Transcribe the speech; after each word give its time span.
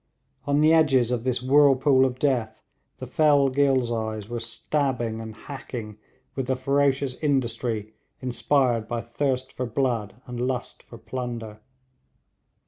On 0.47 0.61
the 0.61 0.73
edges 0.73 1.11
of 1.11 1.23
this 1.23 1.43
whirlpool 1.43 2.05
of 2.05 2.17
death 2.17 2.63
the 2.97 3.05
fell 3.05 3.49
Ghilzais 3.51 4.27
were 4.27 4.39
stabbing 4.39 5.21
and 5.21 5.35
hacking 5.35 5.99
with 6.33 6.47
the 6.47 6.55
ferocious 6.55 7.17
industry 7.21 7.93
inspired 8.19 8.87
by 8.87 9.01
thirst 9.01 9.53
for 9.53 9.67
blood 9.67 10.15
and 10.25 10.39
lust 10.39 10.81
for 10.81 10.97
plunder. 10.97 11.59